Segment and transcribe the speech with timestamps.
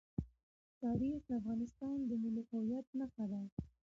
[0.81, 3.41] تاریخ د افغانستان د ملي هویت نښه ده.